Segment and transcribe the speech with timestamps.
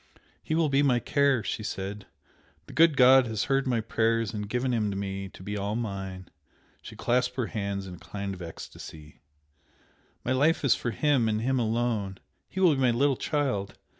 [0.41, 2.07] "He will be my care!" she said
[2.65, 5.75] "The good God has heard my prayers and given him to me to be all
[5.75, 6.29] mine!"
[6.81, 9.21] She clasped her hands in a kind of ecstasy,
[10.25, 12.17] "My life is for him and him alone!
[12.49, 13.77] He will be my little child!